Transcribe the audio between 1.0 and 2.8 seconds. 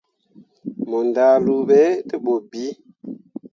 ndahluu be te bu bii.